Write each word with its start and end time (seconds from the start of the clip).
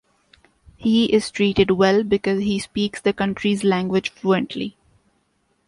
He 0.77 1.13
is 1.13 1.29
treated 1.29 1.69
well 1.69 2.01
because 2.01 2.41
he 2.41 2.57
speaks 2.57 2.99
the 2.99 3.13
country’s 3.13 3.63
language 3.63 4.09
fluently. 4.09 4.75